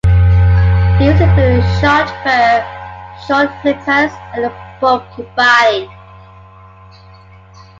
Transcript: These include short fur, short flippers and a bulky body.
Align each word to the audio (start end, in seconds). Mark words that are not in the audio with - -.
These 0.97 1.21
include 1.21 1.63
short 1.79 2.09
fur, 2.23 3.15
short 3.27 3.51
flippers 3.61 4.11
and 4.33 4.45
a 4.45 4.77
bulky 4.81 5.21
body. 5.37 5.89